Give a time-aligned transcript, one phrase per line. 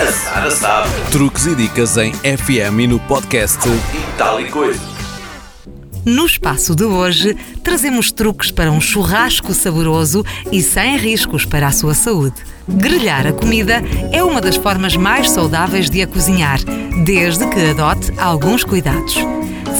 [0.00, 0.88] A Sara sabe.
[1.12, 4.80] Truques e dicas em FM e no podcast E tal e coisa.
[6.04, 11.72] No espaço de hoje, trazemos truques para um churrasco saboroso e sem riscos para a
[11.72, 12.34] sua saúde.
[12.68, 16.58] Grelhar a comida é uma das formas mais saudáveis de a cozinhar,
[17.04, 19.16] desde que adote alguns cuidados.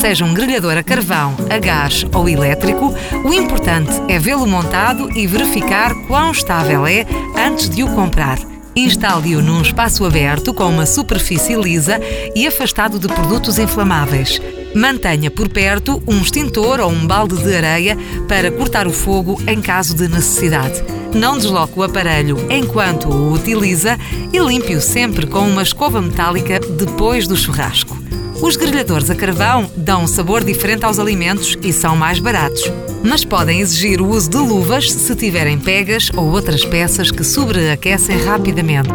[0.00, 2.94] Seja um grelhador a carvão, a gás ou elétrico,
[3.24, 7.04] o importante é vê-lo montado e verificar quão estável é
[7.36, 8.53] antes de o comprar.
[8.76, 12.00] Instale-o num espaço aberto com uma superfície lisa
[12.34, 14.40] e afastado de produtos inflamáveis.
[14.74, 19.60] Mantenha por perto um extintor ou um balde de areia para cortar o fogo em
[19.62, 20.82] caso de necessidade.
[21.14, 23.96] Não desloque o aparelho enquanto o utiliza
[24.32, 27.93] e limpe-o sempre com uma escova metálica depois do churrasco.
[28.42, 32.70] Os grelhadores a carvão dão um sabor diferente aos alimentos e são mais baratos,
[33.02, 38.18] mas podem exigir o uso de luvas se tiverem pegas ou outras peças que sobreaquecem
[38.24, 38.92] rapidamente.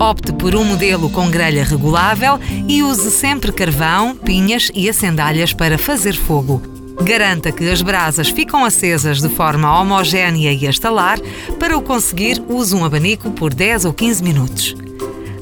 [0.00, 5.78] Opte por um modelo com grelha regulável e use sempre carvão, pinhas e acendalhas para
[5.78, 6.60] fazer fogo.
[7.02, 11.18] Garanta que as brasas ficam acesas de forma homogénea e a estalar.
[11.58, 14.81] Para o conseguir, use um abanico por 10 ou 15 minutos.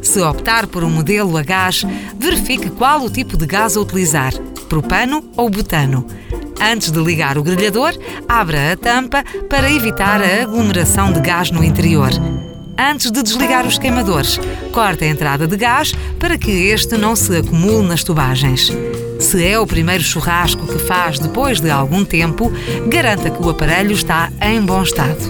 [0.02, 1.84] Se optar por um modelo a gás,
[2.18, 4.32] verifique qual o tipo de gás a utilizar,
[4.68, 6.06] propano ou butano.
[6.60, 7.92] Antes de ligar o grelhador,
[8.28, 12.10] abra a tampa para evitar a aglomeração de gás no interior.
[12.78, 14.38] Antes de desligar os queimadores,
[14.72, 18.72] corte a entrada de gás para que este não se acumule nas tubagens.
[19.18, 22.50] Se é o primeiro churrasco que faz depois de algum tempo,
[22.88, 25.20] garanta que o aparelho está em bom estado.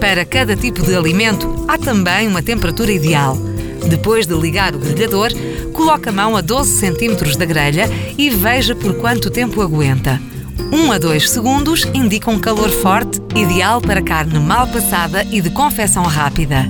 [0.00, 3.36] Para cada tipo de alimento, há também uma temperatura ideal.
[3.88, 5.30] Depois de ligar o grelhador,
[5.72, 10.20] coloque a mão a 12 cm da grelha e veja por quanto tempo aguenta.
[10.72, 15.50] 1 a 2 segundos indica um calor forte, ideal para carne mal passada e de
[15.50, 16.68] confecção rápida.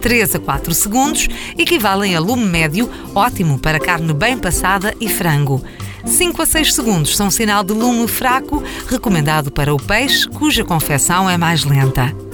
[0.00, 5.62] 3 a 4 segundos equivalem a lume médio, ótimo para carne bem passada e frango.
[6.04, 11.28] 5 a 6 segundos são sinal de lume fraco, recomendado para o peixe, cuja confecção
[11.28, 12.27] é mais lenta.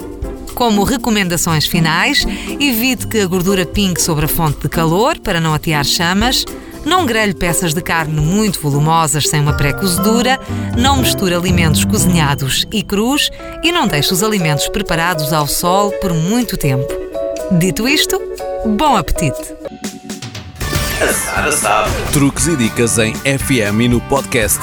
[0.55, 2.25] Como recomendações finais,
[2.59, 6.45] evite que a gordura pingue sobre a fonte de calor para não atear chamas.
[6.85, 10.39] Não grelhe peças de carne muito volumosas sem uma pré-cozedura,
[10.77, 13.29] não misture alimentos cozinhados e crus
[13.63, 16.87] e não deixe os alimentos preparados ao sol por muito tempo.
[17.51, 18.21] Dito isto,
[18.65, 19.53] bom apetite!
[21.01, 21.91] A Sara sabe.
[22.13, 24.61] Truques e dicas em FM e no podcast.